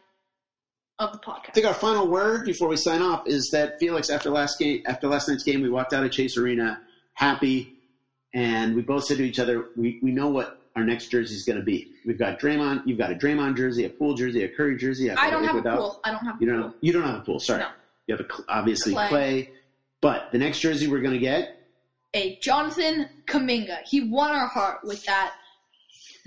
of 1.02 1.12
the 1.21 1.30
I 1.30 1.50
think 1.52 1.66
our 1.66 1.75
final 1.75 2.06
word 2.09 2.44
before 2.44 2.68
we 2.68 2.76
sign 2.76 3.02
off 3.02 3.26
is 3.26 3.50
that 3.52 3.78
Felix, 3.78 4.11
after 4.11 4.30
last 4.30 4.59
game, 4.59 4.82
after 4.87 5.09
last 5.09 5.28
night's 5.28 5.42
game, 5.42 5.62
we 5.62 5.71
walked 5.71 5.92
out 5.92 6.04
of 6.04 6.11
Chase 6.11 6.37
Arena 6.37 6.80
happy, 7.14 7.75
and 8.35 8.75
we 8.75 8.82
both 8.82 9.04
said 9.04 9.18
to 9.18 9.25
each 9.25 9.38
other, 9.38 9.66
"We 9.76 9.99
we 10.02 10.11
know 10.12 10.28
what 10.28 10.59
our 10.76 10.85
next 10.85 11.09
jersey 11.09 11.35
is 11.35 11.44
going 11.44 11.59
to 11.59 11.64
be. 11.64 11.92
We've 12.06 12.18
got 12.18 12.38
Draymond. 12.40 12.87
You've 12.87 12.97
got 12.99 13.12
a 13.12 13.14
Draymond 13.14 13.56
jersey, 13.59 13.85
a 13.85 13.90
pool 13.90 14.14
jersey, 14.14 14.42
a 14.44 14.48
Curry 14.48 14.79
jersey. 14.79 15.11
I 15.11 15.29
don't 15.29 15.44
have 15.44 15.57
a 15.57 15.62
pool. 15.62 16.00
I 16.05 16.11
don't 16.12 16.24
have 16.24 16.40
You 16.40 16.46
don't. 16.46 16.57
pool. 16.62 16.68
Have, 16.70 16.74
you 16.81 16.92
don't 16.92 17.03
have 17.03 17.16
a 17.16 17.20
pool. 17.20 17.40
Sorry. 17.40 17.61
No. 17.61 17.68
You 18.07 18.16
have 18.16 18.24
a 18.27 18.29
obviously 18.48 18.94
Klay. 18.94 19.09
clay. 19.09 19.50
But 20.00 20.33
the 20.33 20.38
next 20.38 20.61
jersey 20.61 20.88
we're 20.88 21.00
going 21.03 21.12
to 21.14 21.20
get 21.20 21.61
A 22.14 22.37
Jonathan 22.37 23.09
Kuminga. 23.27 23.83
He 23.85 24.09
won 24.09 24.31
our 24.31 24.46
heart 24.48 24.83
with 24.83 25.05
that 25.05 25.35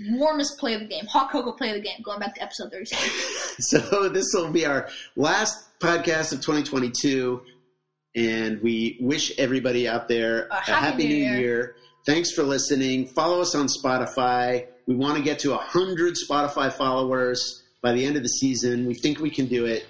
warmest 0.00 0.58
play 0.58 0.74
of 0.74 0.80
the 0.80 0.86
game, 0.86 1.06
hot 1.06 1.30
cocoa 1.30 1.52
play 1.52 1.70
of 1.70 1.76
the 1.76 1.80
game, 1.82 2.00
going 2.04 2.18
back 2.20 2.34
to 2.34 2.42
episode 2.42 2.70
37. 2.70 3.10
So 3.58 4.08
this 4.10 4.26
will 4.34 4.50
be 4.50 4.66
our 4.66 4.88
last 5.16 5.78
podcast 5.80 6.32
of 6.32 6.40
2022, 6.42 7.40
and 8.14 8.60
we 8.62 8.98
wish 9.00 9.32
everybody 9.38 9.88
out 9.88 10.08
there 10.08 10.46
A 10.50 10.56
happy 10.56 11.08
New 11.08 11.14
Year. 11.14 11.76
Thanks 12.04 12.30
for 12.32 12.42
listening. 12.42 13.06
Follow 13.08 13.40
us 13.40 13.54
on 13.54 13.66
Spotify. 13.68 14.66
We 14.86 14.94
want 14.94 15.16
to 15.16 15.22
get 15.24 15.38
to 15.40 15.50
100 15.52 16.14
Spotify 16.28 16.70
followers 16.72 17.62
by 17.82 17.92
the 17.92 18.04
end 18.04 18.16
of 18.16 18.22
the 18.22 18.28
season. 18.28 18.86
We 18.86 18.94
think 18.94 19.20
we 19.20 19.30
can 19.30 19.46
do 19.46 19.64
it. 19.64 19.86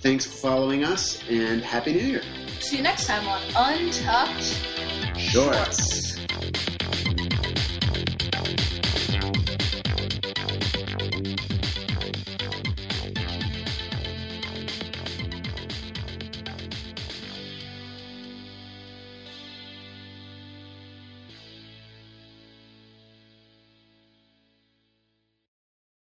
Thanks 0.00 0.24
for 0.24 0.36
following 0.36 0.84
us, 0.84 1.22
and 1.28 1.60
Happy 1.62 1.92
New 1.94 1.98
Year. 2.00 2.22
See 2.60 2.76
you 2.76 2.82
next 2.82 3.06
time 3.06 3.26
on 3.26 3.40
Untucked 3.56 4.60
Sure. 5.18 5.52
Shorts. 5.52 6.13